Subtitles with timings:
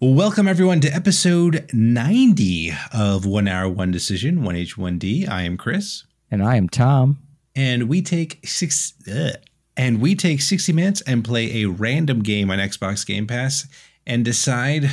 [0.00, 5.28] Welcome, everyone, to episode 90 of One Hour, One Decision, 1H1D.
[5.28, 6.04] I am Chris.
[6.30, 7.18] And I am Tom.
[7.56, 8.94] And we take six.
[9.12, 9.32] Ugh,
[9.76, 13.66] and we take 60 minutes and play a random game on Xbox Game Pass
[14.06, 14.88] and decide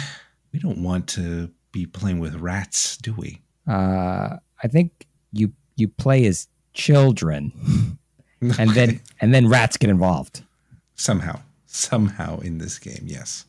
[0.52, 3.44] we don't want to be playing with rats, do we?
[3.67, 7.51] Uh, I think you you play as children,
[8.58, 10.44] and then and then rats get involved.
[10.96, 13.46] Somehow, somehow in this game, yes.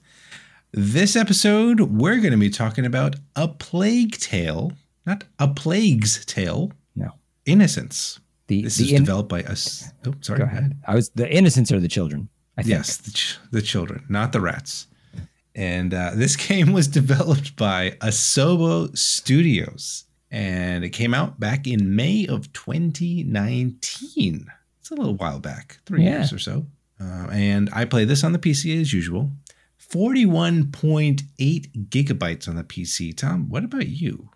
[0.79, 4.73] This episode, we're going to be talking about a plague tale,
[5.07, 6.71] not a plague's tale.
[6.95, 7.13] No,
[7.47, 8.21] Innocence.
[8.49, 9.91] the This the is in- developed by us.
[10.07, 10.41] Oh, sorry.
[10.41, 10.77] Go ahead.
[10.87, 12.29] I was the innocents are the children.
[12.59, 12.73] I think.
[12.73, 14.87] Yes, the, ch- the children, not the rats.
[15.55, 21.97] And uh, this game was developed by Asobo Studios, and it came out back in
[21.97, 24.47] May of 2019.
[24.81, 26.19] It's a little while back, three Yeah.
[26.19, 26.67] years or so.
[27.01, 29.31] Uh, and I play this on the PC as usual.
[29.91, 33.17] 41.8 gigabytes on the PC.
[33.17, 34.31] Tom, what about you?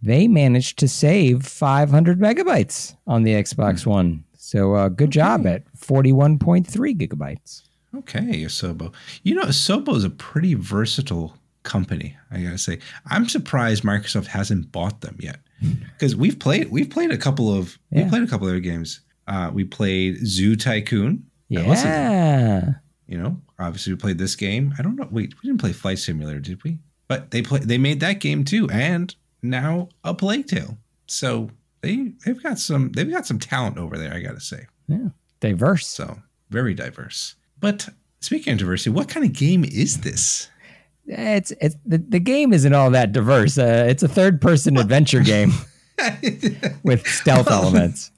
[0.00, 3.90] They managed to save 500 megabytes on the Xbox Hmm.
[3.90, 4.24] One.
[4.36, 7.62] So uh, good job at 41.3 gigabytes.
[7.96, 8.92] Okay, Asobo.
[9.22, 12.16] You know, Asobo is a pretty versatile company.
[12.30, 15.40] I gotta say, I'm surprised Microsoft hasn't bought them yet
[15.98, 19.00] because we've played we've played a couple of we played a couple of their games.
[19.26, 21.24] Uh, we played Zoo Tycoon.
[21.48, 22.74] Yeah.
[23.08, 24.74] You know, obviously we played this game.
[24.78, 25.08] I don't know.
[25.10, 26.78] Wait, we didn't play Flight Simulator, did we?
[27.08, 30.76] But they play they made that game too, and now a Plague Tale.
[31.06, 34.12] So they they've got some they've got some talent over there.
[34.12, 34.66] I gotta say.
[34.86, 35.08] Yeah.
[35.40, 35.86] Diverse.
[35.86, 36.18] So
[36.50, 37.34] very diverse.
[37.60, 37.88] But
[38.20, 40.48] speaking of diversity, what kind of game is this?
[41.06, 43.56] It's it's the, the game isn't all that diverse.
[43.56, 45.52] Uh, it's a third person adventure game
[46.82, 48.10] with stealth Well, elements.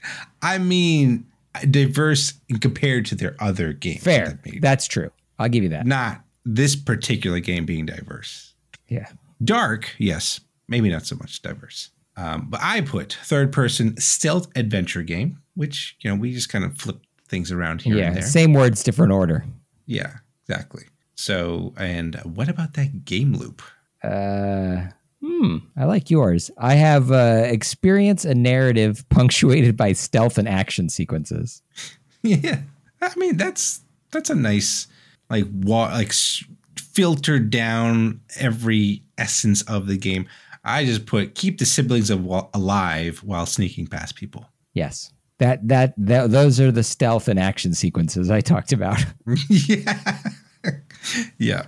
[0.43, 1.27] I mean,
[1.71, 4.03] diverse compared to their other games.
[4.03, 4.39] Fair.
[4.45, 4.61] they've.
[4.61, 5.11] That's true.
[5.39, 5.87] I'll give you that.
[5.87, 8.55] Not this particular game being diverse.
[8.89, 9.09] Yeah.
[9.43, 11.91] Dark, yes, maybe not so much diverse.
[12.17, 16.65] Um, but I put third person stealth adventure game, which, you know, we just kind
[16.65, 18.11] of flip things around here and Yeah.
[18.13, 18.23] there.
[18.23, 19.45] Same words, different order.
[19.87, 20.85] Yeah, exactly.
[21.15, 23.63] So, and what about that game loop?
[24.03, 24.89] Uh,
[25.23, 25.59] hmm.
[25.77, 26.51] I like yours.
[26.59, 31.63] I have uh, experience a narrative punctuated by stealth and action sequences.
[32.23, 32.61] Yeah,
[33.01, 34.89] I mean that's that's a nice
[35.31, 36.13] like wa- like
[36.77, 40.29] filtered down every essence of the game.
[40.65, 44.45] I just put keep the siblings of alive while sneaking past people.
[44.75, 45.13] Yes.
[45.39, 48.99] That, that that those are the stealth and action sequences I talked about.
[49.49, 50.19] yeah,
[51.39, 51.67] yeah,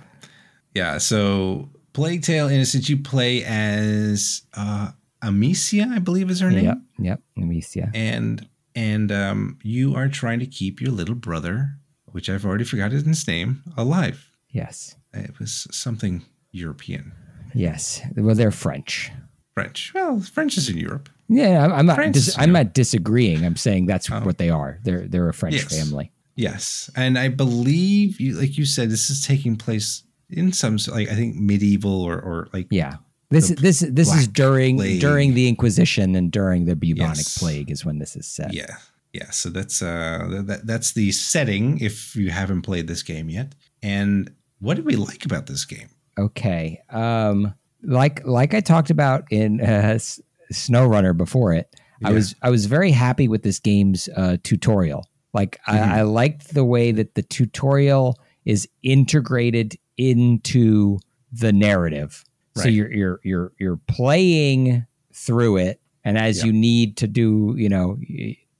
[0.75, 0.99] yeah.
[0.99, 4.89] So Plague Tale Innocent, you play as uh,
[5.21, 6.65] Amicia, I believe is her name.
[6.65, 6.77] Yep.
[6.99, 7.21] Yep.
[7.37, 7.91] Amicia.
[7.93, 11.75] and and um, you are trying to keep your little brother,
[12.07, 14.27] which I've already forgotten his name, alive.
[14.49, 14.95] Yes.
[15.13, 17.11] It was something European,
[17.53, 18.01] Yes.
[18.15, 19.11] Well, they're French.
[19.53, 19.91] French.
[19.93, 21.07] Well, French is in Europe.
[21.29, 21.99] Yeah, I'm, not.
[22.11, 23.45] Dis- I'm not disagreeing.
[23.45, 24.19] I'm saying that's Oh.
[24.21, 24.79] what they are.
[24.83, 25.79] They're they're a French Yes.
[25.79, 26.11] family.
[26.35, 31.09] Yes, and I believe you, like you said, this is taking place in some like
[31.09, 32.97] I think medieval or or like Yeah.
[33.29, 35.01] This The this this is during Plague.
[35.01, 37.37] during the Inquisition and during the bubonic Yes.
[37.37, 38.53] plague is when this is set.
[38.53, 38.75] yeah
[39.13, 39.29] yeah.
[39.31, 43.53] So that's uh that that's the setting if you haven't played this game yet.
[43.81, 45.89] And what did we like about this game?
[46.17, 46.79] Okay.
[46.89, 49.63] Um, like like I talked about in uh,
[49.95, 50.21] S-
[50.53, 51.67] SnowRunner before it,
[52.05, 55.05] I was I was very happy with this game's uh, tutorial.
[55.33, 55.73] Like Mhm.
[55.73, 60.99] I, I liked the way that the tutorial is integrated into
[61.31, 62.23] the narrative.
[62.55, 66.45] So you're you're you're you're playing through it, and as Yeah.
[66.47, 67.97] you need to do, you know,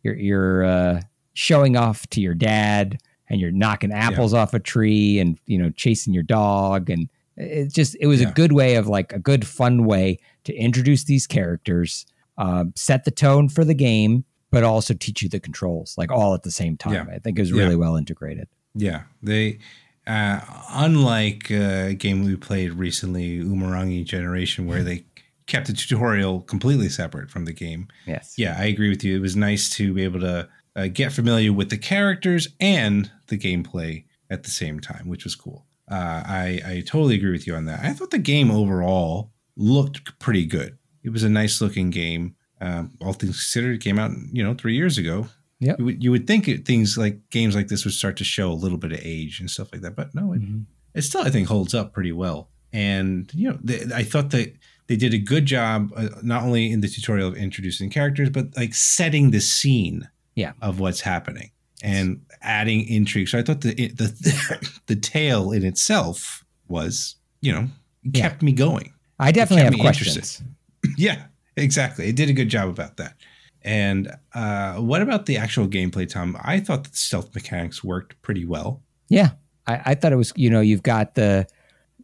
[0.01, 1.01] you're you're uh,
[1.33, 2.99] showing off to your dad,
[3.29, 7.07] and you're knocking apples off a tree, and you know, chasing your dog, and
[7.37, 8.29] it just it was Yeah.
[8.29, 12.07] a good way of like a good fun way to introduce these characters,
[12.39, 16.33] um, set the tone for the game, but also teach you the controls like all
[16.33, 16.93] at the same time.
[17.07, 17.15] Yeah.
[17.15, 17.57] I think it was Yeah.
[17.63, 18.47] really well integrated.
[18.75, 19.59] Yeah, they
[20.07, 25.05] uh, unlike uh, a game we played recently, Umurangi Generation, where they
[25.47, 27.87] kept the tutorial completely separate from the game.
[28.05, 28.35] Yes.
[28.37, 29.15] Yeah, I agree with you.
[29.15, 33.37] It was nice to be able to uh, get familiar with the characters and the
[33.37, 35.65] gameplay at the same time, which was cool.
[35.89, 37.81] Uh, I I totally agree with you on that.
[37.83, 40.77] I thought the game overall looked pretty good.
[41.03, 42.35] It was a nice looking game.
[42.61, 45.27] Um, all things considered, it came out you know three years ago.
[45.63, 45.79] Yep.
[45.79, 48.51] You would, you would think it, things like games like this would start to show
[48.51, 50.65] a little bit of age and stuff like that, but no, it, Mhm.
[50.93, 52.49] it still I think holds up pretty well.
[52.71, 54.53] And you know, they, I thought that
[54.87, 58.55] they did a good job uh, not only in the tutorial of introducing characters, but
[58.57, 60.53] like setting the scene Yeah.
[60.61, 61.51] of what's happening
[61.81, 63.29] and adding intrigue.
[63.29, 67.67] So I thought the the the tale in itself was you know
[68.13, 68.91] kept me going.
[69.19, 70.15] I definitely have questions.
[70.15, 70.47] interested.
[70.97, 71.25] Yeah,
[71.55, 72.07] exactly.
[72.09, 73.15] It did a good job about that.
[73.63, 76.37] And uh, what about the actual gameplay, Tom?
[76.43, 78.81] I thought the stealth mechanics worked pretty well.
[79.09, 79.31] Yeah,
[79.67, 80.33] I, I thought it was.
[80.35, 81.47] You know, you've got the.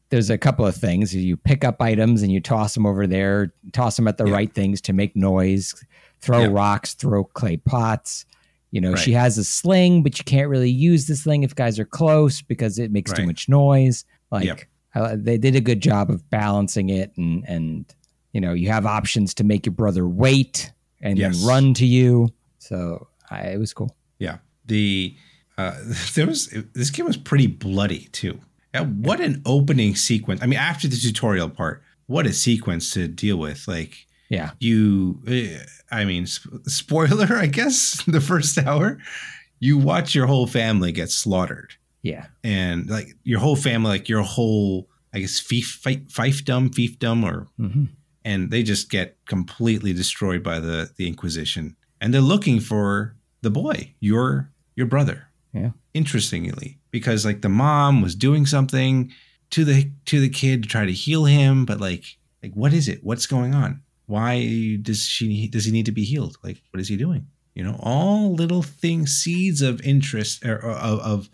[0.10, 1.14] There's a couple of things.
[1.14, 3.54] You pick up items and you toss them over there.
[3.74, 4.34] Toss them at the Yeah.
[4.34, 5.76] right things to make noise.
[6.22, 6.48] Throw Yeah.
[6.48, 6.96] rocks.
[6.96, 8.26] Throw clay pots.
[8.72, 9.00] You know, Right.
[9.00, 12.42] she has a sling, but you can't really use the sling if guys are close
[12.42, 14.04] because it makes too much noise.
[14.32, 14.62] Like Yep.
[14.96, 17.86] I, they did a good job of balancing it, and and
[18.34, 20.72] you know, you have options to make your brother wait
[21.02, 21.38] and Yes.
[21.40, 22.30] then run to you.
[22.60, 23.96] So I, it was cool.
[24.20, 24.38] Yeah.
[24.66, 25.16] The
[25.58, 25.76] uh,
[26.16, 28.40] there was this game was pretty bloody too.
[28.74, 30.42] Yeah, what an opening sequence!
[30.44, 33.68] I mean, after the tutorial part, what a sequence to deal with.
[33.68, 34.52] Like Yeah.
[34.60, 35.58] you, eh,
[35.92, 39.00] I mean, sp- spoiler, I guess the first hour,
[39.60, 41.74] you watch your whole family get slaughtered,
[42.04, 42.28] Yeah.
[42.44, 47.48] and like your whole family, like your whole, I guess, fief, fief, fiefdom, fiefdom, or
[47.58, 47.86] hmm
[48.30, 53.50] and they just get completely destroyed by the the Inquisition, and they're looking for the
[53.50, 55.28] boy, your your brother.
[55.52, 55.72] Yeah.
[55.96, 59.12] Interestingly, because like the mom was doing something
[59.50, 62.88] to the to the kid to try to heal him, but like like what is
[62.88, 63.04] it?
[63.04, 63.82] What's going on?
[64.06, 66.38] Why does she does he need to be healed?
[66.44, 67.26] Like what is he doing?
[67.56, 71.30] You know, all little things, seeds of interest or, or of, of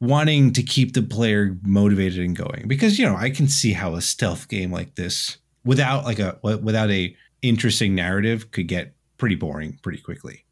[0.00, 2.68] wanting to keep the player motivated and going.
[2.68, 6.38] Because you know, I can see how a stealth game like this, without like a
[6.42, 10.44] without a interesting narrative, could get pretty boring pretty quickly.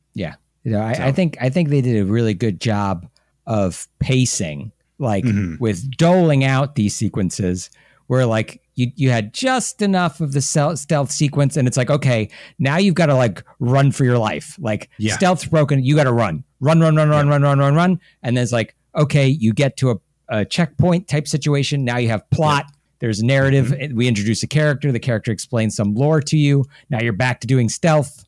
[0.62, 3.08] You know, I, So- I think I think they did a really good job
[3.46, 5.58] of pacing, like Mhm.
[5.58, 7.70] with doling out these sequences
[8.08, 12.28] where like you you had just enough of the stealth sequence, and it's like okay,
[12.58, 14.56] now you've got to like run for your life.
[14.60, 15.16] Like Yeah.
[15.16, 17.32] stealth's broken, you got to run, run, run, run, run, Yeah.
[17.32, 19.96] run, run, run, run, and then it's like okay, you get to a,
[20.28, 21.84] a checkpoint type situation.
[21.86, 22.66] Now you have plot.
[23.00, 23.66] There's a narrative.
[23.68, 23.96] Mm-hmm.
[23.96, 24.92] We introduce a character.
[24.92, 26.64] The character explains some lore to you.
[26.90, 28.24] Now you're back to doing stealth.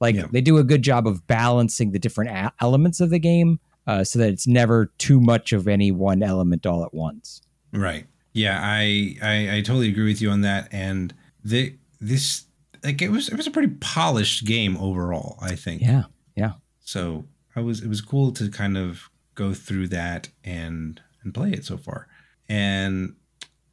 [0.00, 0.26] Like Yeah.
[0.32, 4.02] they do a good job of balancing the different a- elements of the game, uh,
[4.04, 7.40] so that it's never too much of any one element all at once.
[7.72, 8.06] Right.
[8.32, 10.68] Yeah, I, I I totally agree with you on that.
[10.72, 12.46] And the this
[12.82, 15.38] like it was it was a pretty polished game overall.
[15.40, 15.82] I think.
[15.82, 16.04] Yeah,
[16.34, 16.52] yeah.
[16.80, 21.52] So I was it was cool to kind of go through that and and play
[21.52, 22.08] it so far.
[22.48, 23.14] And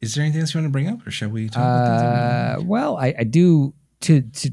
[0.02, 2.58] is there anything else you want to bring up, or shall we talk about?
[2.58, 4.50] Uh, well, I, I do to to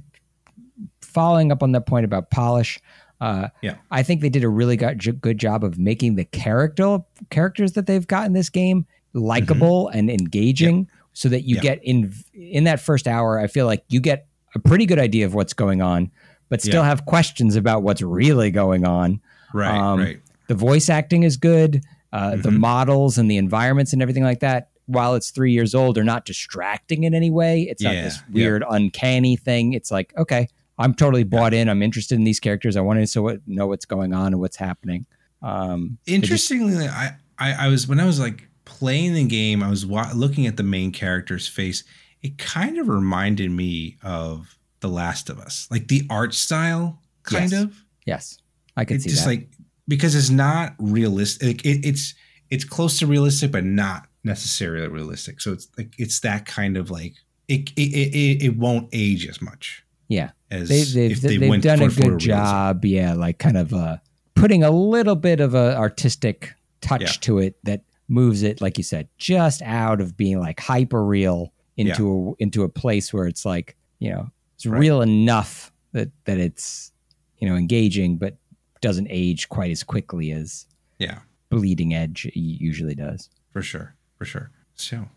[1.01, 2.79] following up on that point about polish.
[3.21, 3.75] Uh, Yeah.
[3.91, 6.99] I think they did a really good, good job of making the character
[7.29, 11.65] characters that they've got in this game likable and engaging, so that you Mm-hmm.
[11.65, 11.75] Yeah.
[11.75, 13.39] get in in that first hour.
[13.39, 16.11] I feel like you get a pretty good idea of what's going on,
[16.47, 16.87] but still Yeah.
[16.89, 19.19] have questions about what's really going on.
[19.53, 19.75] Right.
[19.75, 20.19] um, right.
[20.47, 21.83] The voice acting is good.
[22.13, 22.59] Uh, The Mhm.
[22.59, 26.25] models and the environments and everything like that, while it's three years old, are not
[26.25, 27.61] distracting in any way.
[27.63, 28.33] It's not Yeah, this yeah.
[28.33, 29.73] weird, uncanny thing.
[29.73, 30.47] It's like, okay,
[30.77, 31.69] I'm totally bought in.
[31.69, 32.75] I'm interested in these characters.
[32.75, 35.05] I want to so what, know what's going on and what's happening.
[35.41, 39.61] Um, they just- Interestingly, I, I I was when I was like playing the game,
[39.63, 41.83] I was wa- looking at the main character's face.
[42.21, 47.51] It kind of reminded me of The Last of Us, like the art style, kind
[47.51, 47.61] Yes.
[47.63, 47.83] of.
[48.05, 48.37] yes,
[48.75, 49.29] I can it's see just that.
[49.29, 49.49] like
[49.87, 51.65] because it's not realistic.
[51.65, 52.13] It, it's
[52.49, 55.41] it's close to realistic, but not necessarily realistic.
[55.41, 57.13] So it's like it's that kind of like
[57.47, 59.83] it it it, it won't age as much.
[60.07, 60.31] Yeah.
[60.49, 62.83] as they, they've, if they they've went done a good job.
[62.83, 63.97] Yeah, like kind of uh,
[64.35, 67.07] putting a little bit of a artistic touch Yeah.
[67.21, 71.53] to it that moves it, like you said, just out of being like hyper real
[71.77, 74.79] into a into a place where it's like you know it's Right.
[74.79, 76.91] real enough that that it's
[77.37, 78.35] you know engaging, but
[78.81, 80.65] doesn't age quite as quickly as
[80.97, 83.29] Yeah, Bleeding Edge usually does.
[83.51, 84.51] for sure, for sure.
[84.75, 85.07] So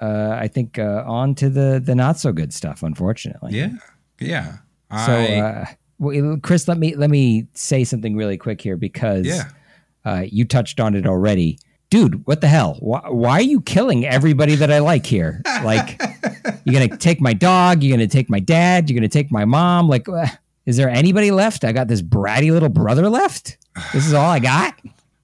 [0.00, 2.82] Uh, I think uh, on to the the not so good stuff.
[2.82, 3.72] Unfortunately, yeah,
[4.20, 4.58] yeah.
[5.06, 5.66] So, I, uh,
[5.98, 9.50] well, Chris, let me let me say something really quick here because yeah.
[10.04, 11.58] uh, you touched on it already,
[11.90, 12.26] dude.
[12.26, 12.76] What the hell?
[12.80, 15.42] Why, why are you killing everybody that I like here?
[15.62, 16.00] Like,
[16.64, 19.88] you're gonna take my dog, you're gonna take my dad, you're gonna take my mom.
[19.88, 20.26] Like, uh,
[20.64, 21.64] is there anybody left?
[21.64, 23.58] I got this bratty little brother left.
[23.92, 24.74] This is all I got.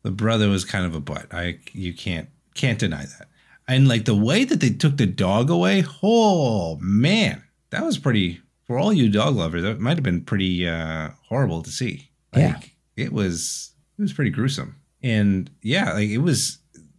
[0.02, 1.32] the brother was kind of a butt.
[1.32, 3.28] I you can't can't deny that.
[3.68, 8.40] And like the way that they took the dog away, oh man, that was pretty
[8.66, 9.62] for all you dog lovers.
[9.62, 12.10] That might have been pretty uh, horrible to see.
[12.32, 13.04] Like, Yeah.
[13.04, 14.76] it was it was pretty gruesome.
[15.02, 16.58] And yeah, like it was.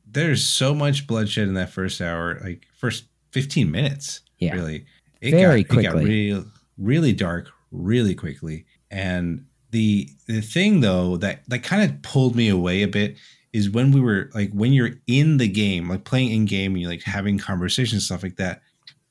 [0.09, 4.21] There's so much bloodshed in that first hour, like first 15 minutes.
[4.39, 4.55] Yeah.
[4.55, 4.85] really.
[5.21, 6.45] It Very got, It got real,
[6.77, 8.65] really dark, really quickly.
[8.89, 13.17] And the the thing though that that kind of pulled me away a bit
[13.57, 16.81] is when we were like when you're in the game, like playing in game and
[16.81, 18.61] you're like having conversations stuff like that,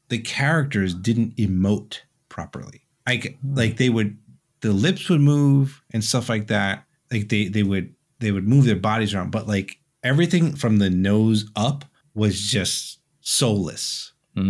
[0.09, 2.83] the characters didn't emote properly.
[3.07, 4.17] Like like they would
[4.61, 6.85] the lips would move and stuff like that.
[7.11, 10.91] Like they they would they would move their bodies around, but like everything from the
[10.91, 11.85] nose up
[12.15, 14.13] was just soulless.
[14.35, 14.45] Like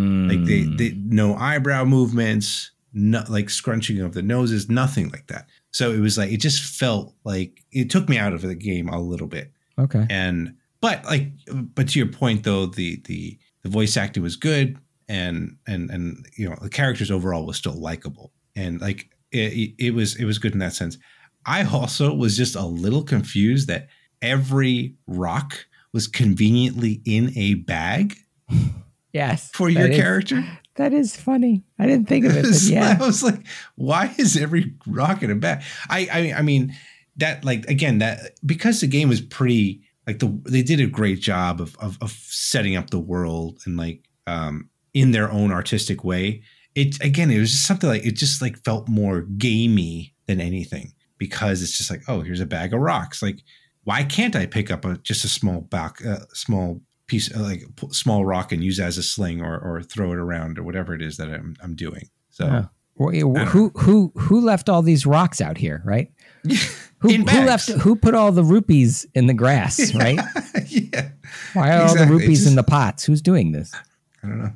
[0.45, 0.79] they, Mm.
[0.79, 5.47] they no eyebrow movements, no like scrunching of the noses, nothing like that.
[5.71, 8.88] So it was like it just felt like it took me out of the game
[8.88, 9.53] a little bit.
[9.78, 10.06] Okay.
[10.11, 11.33] And but like
[11.75, 14.78] but to your point though, the the the voice acting was good
[15.09, 19.95] and and and you know the characters overall was still likable and like it, it
[19.95, 20.99] was it was good in that sense.
[21.45, 23.88] I also was just a little confused that
[24.21, 28.16] every rock was conveniently in a bag
[29.12, 29.50] Yes.
[29.54, 30.45] for your is- character.
[30.76, 31.64] That is funny.
[31.78, 32.45] I didn't think of it.
[32.71, 32.99] Yeah.
[33.00, 35.62] I was like, why is every rock in a bag?
[35.88, 36.75] I, I I mean
[37.18, 41.20] that like again that because the game was pretty like the they did a great
[41.20, 46.04] job of of, of setting up the world and like um in their own artistic
[46.04, 46.42] way.
[46.75, 50.92] It again it was just something like it just like felt more gamey than anything
[51.18, 53.38] because it's just like oh here's a bag of rocks like
[53.85, 57.62] why can't I pick up a just a small back uh, small piece uh, like
[57.90, 60.92] small rock and use it as a sling or or throw it around or whatever
[60.92, 62.11] it is that I'm I'm doing.
[62.30, 62.64] So Yeah.
[62.99, 66.11] Well, who who who left all these rocks out here, right?
[67.00, 67.69] Who, who left?
[67.69, 70.19] Who put all the rupees in the grass, right?
[70.66, 71.11] yeah,
[71.52, 73.05] Why are all the rupees in the pots?
[73.05, 73.75] Who's doing this?
[74.23, 74.52] I don't know.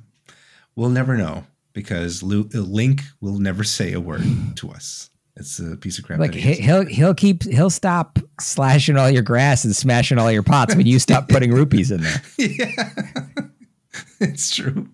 [0.75, 1.45] We'll never know
[1.75, 4.23] because uh, Link will never say a word
[4.57, 5.11] to us.
[5.37, 6.19] It's a piece of crap.
[6.19, 10.43] Like he, he'll he'll keep he'll stop slashing all your grass and smashing all your
[10.43, 12.23] pots when you stop putting rupees in there.
[12.39, 12.91] yeah,
[14.21, 14.89] it's true.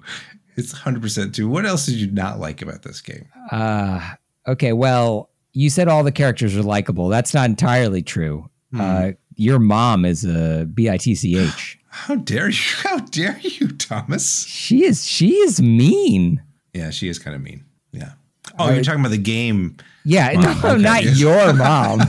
[0.56, 1.48] It's 100 percent true.
[1.48, 3.26] What else did you not like about this game?
[3.50, 4.14] Uh,
[4.46, 7.08] okay, well, you said all the characters are likable.
[7.08, 8.48] That's not entirely true.
[8.72, 8.80] Hmm.
[8.80, 11.76] Uh, your mom is a bitch.
[11.88, 12.58] How dare you?
[12.82, 14.44] How dare you, Thomas?
[14.46, 16.42] She is she is mean.
[16.74, 17.64] Yeah, she is kind of mean.
[17.92, 18.12] Yeah.
[18.58, 19.76] Oh, I- you're talking about the game.
[20.04, 22.00] Yeah, Mom, no, okay, not your mom.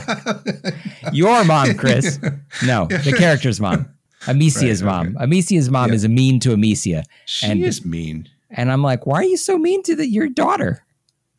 [1.13, 2.19] your mom, Chris.
[2.63, 3.87] No, the character's mom.
[4.27, 5.17] Amicia's Right, mom.
[5.19, 5.95] Amicia's mom Yeah.
[5.95, 7.03] is a mean to Amicia.
[7.25, 8.29] She And- is mean.
[8.49, 10.83] And I'm like, why are you so mean to the, your daughter?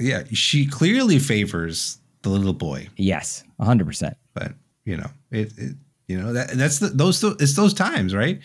[0.00, 2.88] Yeah, she clearly favors the little boy.
[2.96, 4.14] Yes, 100%.
[4.34, 4.52] but
[4.84, 5.76] you know it, it
[6.06, 8.40] you know that that's the those it's those times right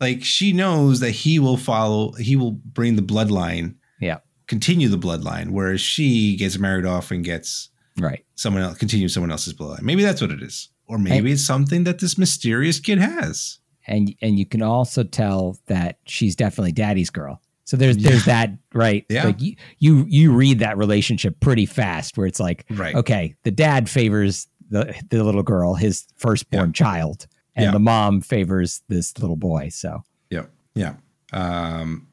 [0.00, 4.96] like she knows that he will follow he will bring the bloodline Yeah, continue the
[4.96, 7.68] bloodline whereas she gets married off and gets
[7.98, 8.24] right.
[8.36, 11.84] someone else continue someone else's bloodline maybe that's what it is or maybe it's something
[11.84, 17.10] that this mysterious kid has And and you can also tell that she's definitely daddy's
[17.10, 17.42] girl.
[17.64, 19.04] So there's there's that right.
[19.08, 19.24] Yeah.
[19.26, 23.50] Like you, you you read that relationship pretty fast where it's like, right okay, the
[23.50, 27.70] dad favors the the little girl, his firstborn child, and Yeah.
[27.72, 29.68] the mom favors this little boy.
[29.70, 30.94] So yeah yeah
[31.32, 32.06] um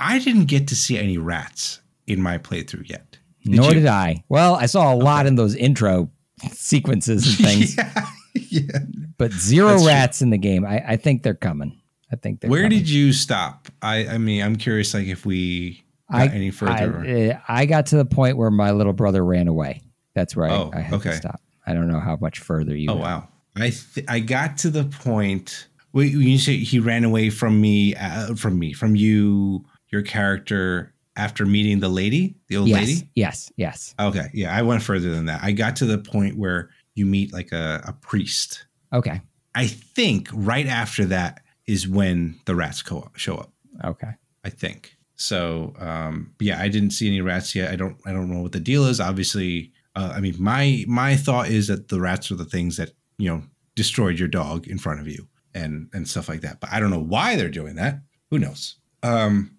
[0.00, 3.74] i didn't get to see any rats in my playthrough yet Did nor you?
[3.74, 4.24] did I.
[4.28, 6.10] Well, I saw a lot in those intro
[6.50, 8.78] sequences and things, yeah yeah
[9.18, 9.88] but zero That's true.
[9.92, 10.64] rats in the game.
[10.66, 11.80] I, I think they're coming.
[12.14, 12.78] I think where coming.
[12.78, 17.04] did you stop i i mean i'm curious like if we got I- any further
[17.06, 19.82] I, uh, I got to the point where my little brother ran away.
[20.14, 21.10] That's where I, Oh, I had okay.
[21.10, 21.40] to stop.
[21.66, 22.88] I don't know how much further you.
[22.90, 23.04] Oh went.
[23.04, 23.28] wow!
[23.56, 25.66] I th- I got to the point.
[25.92, 30.92] Wait, you say he ran away from me, uh, from me, from you, your character
[31.16, 33.10] after meeting the lady, the old Yes, lady.
[33.14, 33.94] yes, yes.
[33.98, 35.40] Okay, yeah, I went further than that.
[35.42, 38.66] I got to the point where you meet like a, a priest.
[38.92, 39.20] Okay,
[39.54, 43.52] I think right after that is when the rats co- show up.
[43.84, 44.12] okay.
[44.44, 45.72] I think so.
[45.78, 47.70] Um, yeah, I didn't see any rats yet.
[47.72, 47.96] I don't.
[48.04, 49.00] I don't know what the deal is.
[49.00, 52.90] Obviously, uh, I mean, my my thought is that the rats are the things that
[53.16, 53.42] you know
[53.74, 56.60] destroyed your dog in front of you and and stuff like that.
[56.60, 58.00] But I don't know why they're doing that.
[58.30, 58.76] Who knows?
[59.02, 59.56] Um,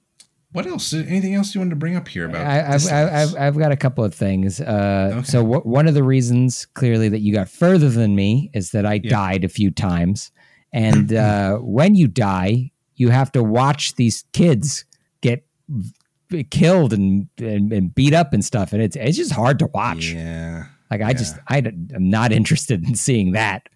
[0.51, 0.93] what else?
[0.93, 2.45] Anything else you wanted to bring up here about?
[2.45, 2.85] I, I've.
[2.91, 4.61] I've, I've, I've got a couple of things.
[4.61, 5.23] Uh, Okay.
[5.23, 8.85] So w- one of the reasons clearly that you got further than me is that
[8.85, 9.09] I Yeah.
[9.09, 10.31] died a few times,
[10.75, 14.85] and uh, when you die, you have to watch these kids
[15.21, 15.43] get
[16.51, 20.11] killed and, and and beat up and stuff, and it's it's just hard to watch.
[20.11, 20.65] Yeah.
[20.91, 23.67] Like I just I am not interested in seeing that.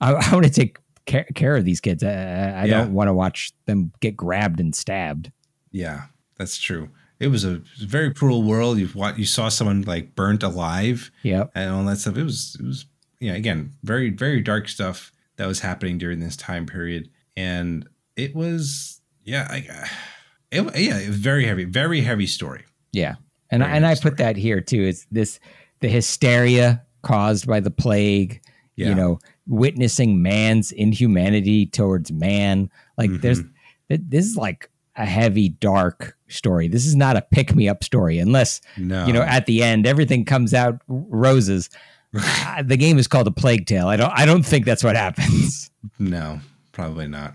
[0.00, 2.02] I, I want to take care, care of these kids.
[2.02, 2.78] I, I I Yeah.
[2.78, 5.30] don't want to watch them get grabbed and stabbed.
[5.70, 6.02] Yeah,
[6.38, 6.88] that's true.
[7.18, 8.78] It was a very cruel world.
[8.78, 11.52] You you saw someone like burnt alive Yep.
[11.54, 12.16] and all that stuff.
[12.16, 12.86] It was it was
[13.20, 17.84] yeah again very very dark stuff that was happening during this time period, and
[18.16, 19.56] it was yeah I,
[20.52, 22.62] it, yeah it was very heavy very heavy story.
[22.92, 23.16] Yeah.
[23.50, 24.82] And Very and I put that here too.
[24.84, 25.40] It's this
[25.80, 28.40] the hysteria caused by the plague,
[28.76, 28.90] Yeah.
[28.90, 29.18] you know,
[29.48, 32.70] witnessing man's inhumanity towards man.
[32.96, 33.20] Like Mhm.
[33.20, 33.40] there's
[33.88, 36.68] this is like a heavy, dark story.
[36.68, 39.06] This is not a pick me up story, unless No.
[39.06, 41.68] you know at the end everything comes out roses.
[42.12, 43.88] The game is called a plague tale.
[43.88, 44.12] I don't.
[44.12, 45.70] I don't think that's what happens.
[45.98, 46.40] no,
[46.72, 47.34] probably not.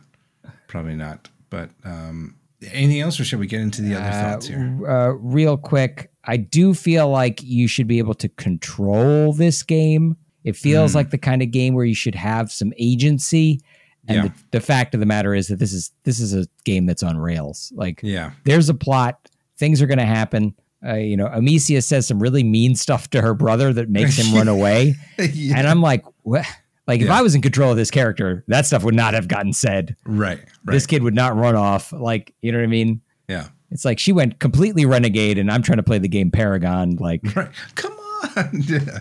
[0.68, 1.30] Probably not.
[1.50, 2.36] But um,
[2.72, 4.88] anything else, or should we get into the other Uh, thoughts here?
[4.90, 10.18] uh, real quick, I do feel like you should be able to control this game.
[10.44, 10.98] It feels Hmm.
[10.98, 13.62] like the kind of game where you should have some agency.
[14.08, 14.22] And Yeah.
[14.24, 17.04] the, the fact of the matter is that this is this is a game that's
[17.04, 17.72] on rails.
[17.76, 18.32] Like Yeah.
[18.46, 20.54] there's a plot, things are going to happen.
[20.86, 24.36] Uh, you know, Amicia says some really mean stuff to her brother that makes him
[24.36, 25.58] run away, yeah.
[25.58, 26.46] and I'm like, what?
[26.88, 29.52] Like if I was in control of this character, that stuff would not have gotten
[29.52, 29.96] said.
[30.06, 30.40] Right.
[30.40, 30.74] Right.
[30.74, 31.92] This kid would not run off.
[31.92, 33.02] Like you know what I mean?
[33.28, 33.50] yeah.
[33.70, 36.96] It's like she went completely renegade, and I'm trying to play the game Paragon.
[36.96, 37.50] Like, Right.
[37.76, 37.92] Come
[38.38, 38.50] on.
[38.62, 39.00] yeah.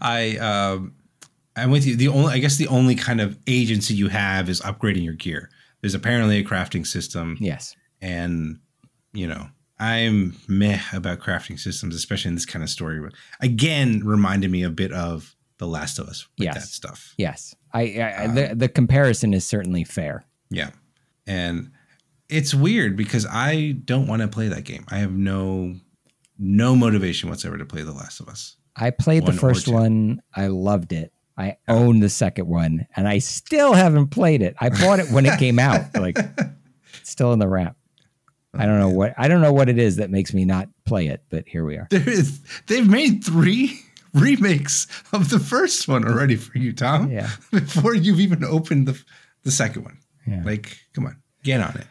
[0.00, 0.94] I um
[1.54, 1.94] I'm with you.
[1.94, 5.50] The only I guess the only kind of agency you have is upgrading your gear.
[5.80, 8.58] There's apparently a crafting system yes, and
[9.12, 9.46] you know,
[9.82, 13.00] I'm meh about crafting systems, especially in this kind of story.
[13.40, 16.54] Again, reminded me a bit of The Last of Us with Yes.
[16.54, 17.14] that stuff.
[17.18, 17.54] yes.
[17.74, 20.24] I, I Um, the the comparison is certainly fair.
[20.50, 20.70] Yeah.
[21.26, 21.70] And
[22.28, 24.84] it's weird because I don't want to play that game.
[24.88, 25.76] I have no
[26.38, 28.56] no motivation whatsoever to play The Last of Us.
[28.76, 30.20] I played One the first one.
[30.34, 31.12] I loved it.
[31.38, 34.54] I own the second one, and I still haven't played it.
[34.60, 35.82] I bought it when it came out.
[35.98, 36.18] Like,
[37.02, 37.76] still in the wrap.
[38.54, 41.06] I don't know what I don't know what it is that makes me not play
[41.06, 41.86] it, but here we are.
[41.90, 43.80] There is they've made three
[44.14, 47.10] remakes of the first one already for you, Tom.
[47.10, 47.30] Yeah.
[47.50, 49.02] Before you've even opened the
[49.44, 49.98] the second one.
[50.26, 50.42] Yeah.
[50.44, 51.86] Like, come on, get on it.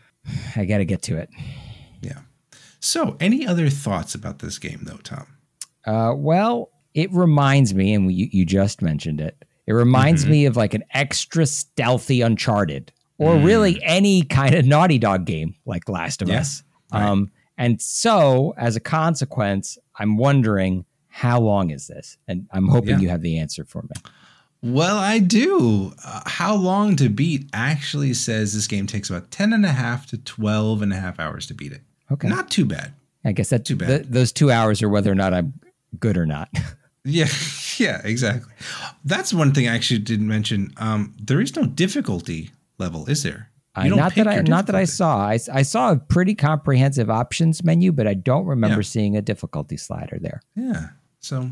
[0.56, 1.30] I got to get to it.
[2.02, 2.20] Yeah.
[2.80, 5.28] So, any other thoughts about this game, though, Tom?
[5.86, 9.44] Uh, well, it reminds me, and you, you just mentioned it.
[9.68, 10.32] It reminds Mm-hmm.
[10.32, 12.92] me of like an extra stealthy Uncharted,
[13.22, 13.46] or Mm.
[13.46, 16.64] really any kind of Naughty Dog game like Last of Yeah, Us.
[16.92, 17.04] right.
[17.04, 22.18] Um, and so, as a consequence, I'm wondering how long is this?
[22.28, 23.00] And I'm hoping Yeah.
[23.00, 23.90] you have the answer for me.
[24.64, 25.94] Well, I do.
[26.06, 30.08] Uh, how long to beat actually says this game takes about 10 and a half
[30.08, 31.82] to 12 and a half hours to beat it.
[32.12, 32.94] Okay, Not too bad.
[33.26, 33.88] I guess that's too bad.
[33.88, 35.54] th- those two hours are whether or not I'm
[36.00, 36.50] good or not.
[37.04, 37.26] Yeah,
[37.80, 38.54] yeah, exactly.
[39.04, 40.72] That's one thing I actually didn't mention.
[40.78, 43.50] Um, there is no difficulty level, is there?
[43.76, 45.20] Don't not that I not that I saw.
[45.28, 48.82] I, I saw a pretty comprehensive options menu, but I don't remember Yeah.
[48.84, 50.42] seeing a difficulty slider there.
[50.58, 50.90] Yeah.
[51.22, 51.52] So,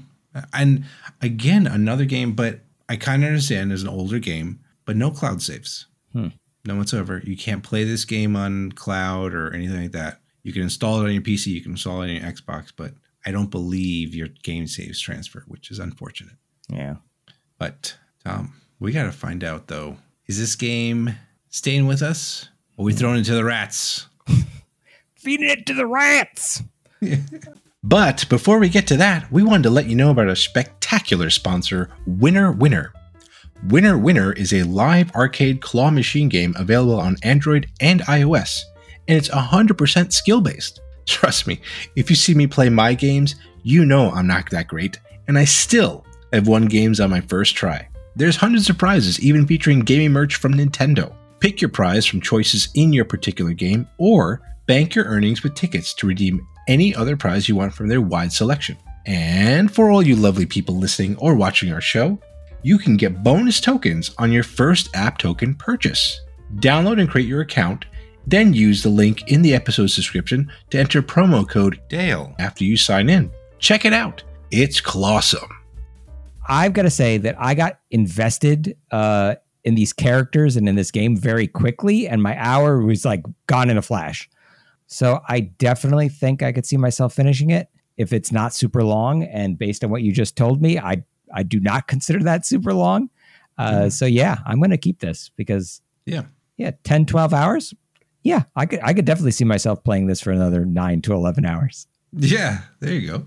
[0.54, 0.84] and
[1.22, 5.42] again, another game, but I kind of understand as an older game, but no cloud
[5.42, 5.86] saves.
[6.12, 6.28] Hmm.
[6.66, 7.22] No whatsoever.
[7.24, 10.20] You can't play this game on cloud or anything like that.
[10.44, 12.96] You can install it on your PC, you can install it on your Xbox, but
[13.26, 16.36] I don't believe your game saves transfer, which is unfortunate.
[16.70, 16.96] Yeah.
[17.58, 19.98] But Tom, we got to find out though.
[20.30, 21.16] Is this game
[21.50, 24.06] staying with us, or we thrown into the rats?
[25.16, 26.62] Feeding it to the rats.
[27.82, 31.30] But before we get to that, we wanted to let you know about our spectacular
[31.30, 32.92] sponsor, Winner Winner.
[33.70, 38.64] Winner Winner is a live arcade claw machine game available on Android and iOS,
[39.08, 40.82] and it's 100% skill based.
[41.08, 41.62] Trust me,
[41.96, 45.46] if you see me play my games, you know I'm not that great, and I
[45.46, 47.89] still have won games on my first try.
[48.20, 51.16] There's hundreds of prizes, even featuring gaming merch from Nintendo.
[51.40, 55.94] Pick your prize from choices in your particular game, or bank your earnings with tickets
[55.94, 58.76] to redeem any other prize you want from their wide selection.
[59.06, 62.20] And for all you lovely people listening or watching our show,
[62.62, 66.20] you can get bonus tokens on your first app token purchase.
[66.56, 67.86] Download and create your account,
[68.28, 72.76] then use the link in the episode's description to enter promo code DALE after you
[72.76, 73.32] sign in.
[73.60, 74.24] Check it out.
[74.52, 75.59] It's clawsome.
[76.48, 80.92] I've got to say that I got invested uh, in these characters and in this
[80.92, 84.30] game very quickly, and my hour was like gone in a flash.
[84.88, 89.24] So I definitely think I could see myself finishing it if it's not super long.
[89.24, 92.74] And based on what you just told me, I I do not consider that super
[92.74, 93.10] long.
[93.58, 93.92] Uh, Mhm.
[93.92, 96.24] So yeah, I'm going to keep this because Yeah.
[96.58, 97.74] yeah, 10, 12 hours.
[98.24, 101.46] Yeah, I could I could definitely see myself playing this for another nine to eleven
[101.46, 101.88] hours.
[102.12, 103.26] Yeah, there you go.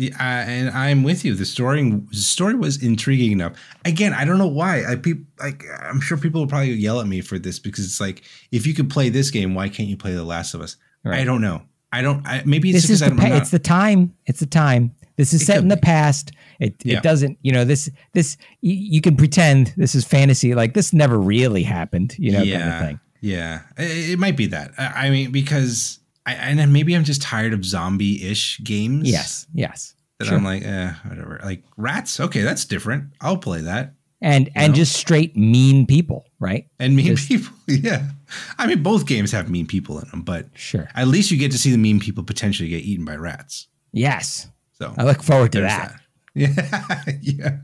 [0.00, 1.34] Yeah, I- and I'm with you.
[1.34, 3.52] The story the story was intriguing enough.
[3.84, 4.82] Again, I don't know why.
[4.84, 4.96] I
[5.42, 8.66] like I'm sure people will probably yell at me for this because it's like if
[8.66, 10.76] you could play this game, why can't you play The Last of Us?
[11.04, 11.20] Right.
[11.20, 11.62] I don't know.
[11.92, 12.26] I don't.
[12.26, 15.32] I, maybe it's this is because the pa- it's the time it's the time this
[15.32, 15.82] is It set in the be.
[15.82, 16.98] past it Yeah.
[16.98, 20.92] it doesn't you know this this y- you can pretend this is fantasy like this
[20.92, 23.60] never really happened you know kind of yeah, thing yeah.
[23.76, 24.72] It, it might be that.
[24.78, 29.08] I, I mean, because I and then maybe I'm just tired of zombie-ish games.
[29.10, 30.36] yes yes that sure.
[30.36, 31.40] I'm like, eh, whatever.
[31.42, 32.20] Like rats.
[32.20, 33.04] Okay, that's different.
[33.22, 33.94] I'll play that.
[34.20, 34.76] and and know?
[34.76, 36.66] just straight mean people, right?
[36.78, 37.52] and mean Just- people.
[37.66, 38.10] Yeah,
[38.58, 40.88] I mean both games have mean people in them, but Sure.
[40.94, 43.68] at least you get to see the mean people potentially get eaten by rats.
[43.92, 44.48] Yes.
[44.72, 46.00] So I look forward to there's that.
[46.34, 47.56] Yeah, yeah,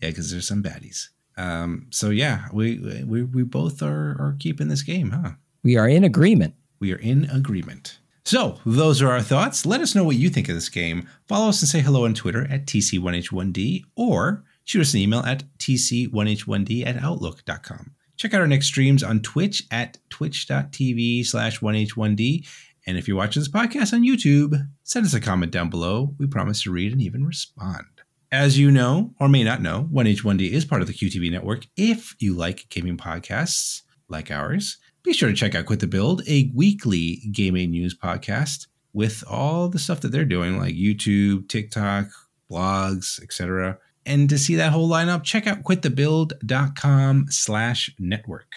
[0.00, 0.08] yeah.
[0.08, 1.08] Because there's some baddies.
[1.36, 1.86] Um.
[1.90, 5.32] So yeah, we we we both are are keeping this game, huh?
[5.62, 6.54] We are in agreement.
[6.82, 8.00] We are in agreement.
[8.24, 9.64] So, those are our thoughts.
[9.64, 11.08] Let us know what you think of this game.
[11.28, 15.44] Follow us and say hello on Twitter at TC1H1D or shoot us an email at
[15.58, 17.92] TC1H1D at Outlook.com.
[18.16, 22.48] Check out our next streams on Twitch at twitch.tv slash 1H1D.
[22.88, 26.16] And if you're watching this podcast on YouTube, send us a comment down below.
[26.18, 27.86] We promise to read and even respond.
[28.32, 31.68] As you know, or may not know, 1H1D is part of the QTB network.
[31.76, 36.22] If you like gaming podcasts like ours, be sure to check out Quit the Build,
[36.28, 42.06] a weekly gaming news podcast with all the stuff that they're doing, like YouTube, TikTok,
[42.50, 43.78] blogs, etc.
[44.06, 48.52] And to see that whole lineup, check out quitthebuild.com slash network.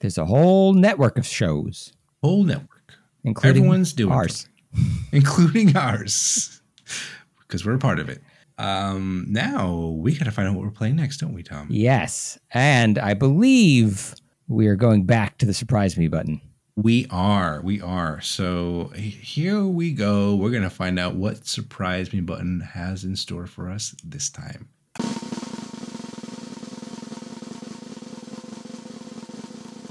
[0.00, 4.48] There's a whole network of shows, Whole network, including Everyone's doing ours.
[5.12, 6.60] including ours,
[7.40, 8.22] because we're a part of it.
[8.58, 11.68] Um, now we got to find out what we're playing next, don't we, Tom?
[11.70, 12.38] Yes.
[12.52, 14.14] And I believe
[14.48, 16.40] we are going back to the surprise me button.
[16.74, 17.60] We are.
[17.60, 18.20] We are.
[18.20, 20.34] So here we go.
[20.36, 24.30] We're going to find out what Surprise Me button has in store for us this
[24.30, 24.68] time.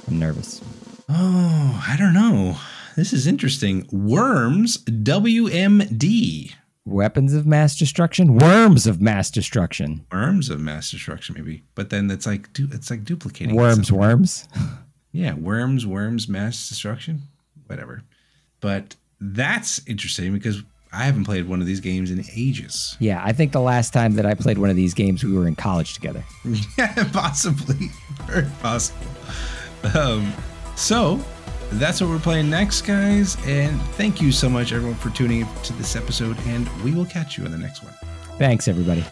[0.08, 0.62] I'm nervous.
[1.10, 2.58] Oh, I don't know.
[2.96, 3.86] This is interesting.
[3.92, 6.54] Worms WMD.
[6.88, 11.64] Weapons of mass destruction, worms of mass destruction, Worms of mass destruction, maybe.
[11.76, 13.56] But then it's like du- it's like duplicating.
[13.56, 14.00] worms, itself.
[14.00, 14.48] worms.
[15.14, 17.22] Yeah, worms, worms, mass destruction,
[17.66, 18.04] whatever.
[18.60, 20.62] But that's interesting because
[20.94, 22.96] I haven't played one of these games in ages.
[23.00, 25.48] Yeah, I think the last time that I played one of these games, we were
[25.48, 26.24] in college together.
[26.78, 27.90] Yeah, possibly.
[28.28, 29.08] Very possible.
[29.96, 30.32] Um,
[30.76, 31.20] so
[31.74, 33.38] that's what we're playing next, guys.
[33.46, 36.38] And thank you so much, everyone, for tuning in to this episode.
[36.48, 37.94] And we will catch you on the next one.
[38.38, 39.04] Thanks, everybody.